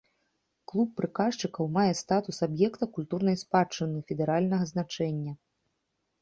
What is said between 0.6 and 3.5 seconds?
Клуб прыказчыкаў мае статус аб'екта культурнай